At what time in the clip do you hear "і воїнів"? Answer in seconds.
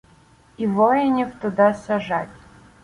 0.57-1.31